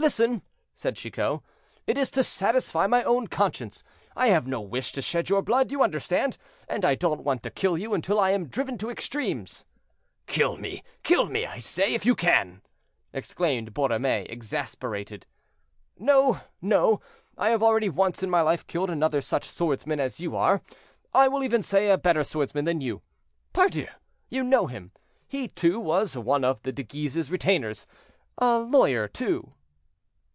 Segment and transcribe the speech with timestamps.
[0.00, 0.42] "Listen,"
[0.76, 1.40] said Chicot;
[1.86, 3.82] "it is to satisfy my own conscience.
[4.16, 7.50] I have no wish to shed your blood, you understand, and I don't want to
[7.50, 9.66] kill you until I am driven to extremes."
[10.26, 12.62] "Kill me, kill me, I say, if you can!"
[13.12, 15.26] exclaimed Borromée, exasperated.
[15.98, 17.00] "No, no;
[17.36, 20.62] I have already once in my life killed another such swordsman as you are;
[21.12, 23.02] I will even say a better swordsman than you.
[23.52, 23.88] Pardieu!
[24.30, 24.92] you know him;
[25.26, 29.54] he, too, was one of De Guise's retainers—a lawyer, too."